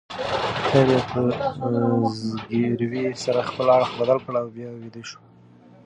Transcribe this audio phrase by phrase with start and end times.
[0.71, 1.19] هغې په
[2.21, 5.25] زګیروي سره خپل اړخ بدل کړ او بیا ویده شوه.